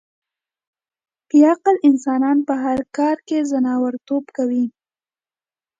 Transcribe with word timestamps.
بې 1.27 1.39
عقل 1.51 1.75
انسانان 1.89 2.37
په 2.47 2.53
هر 2.63 2.79
کار 2.97 3.17
کې 3.27 3.37
ځناورتوب 3.51 4.23
کوي. 4.37 4.65